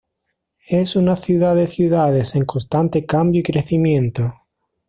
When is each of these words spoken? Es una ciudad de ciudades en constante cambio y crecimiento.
Es 0.69 0.95
una 0.95 1.15
ciudad 1.15 1.55
de 1.55 1.67
ciudades 1.67 2.33
en 2.33 2.43
constante 2.45 3.05
cambio 3.05 3.41
y 3.41 3.43
crecimiento. 3.43 4.33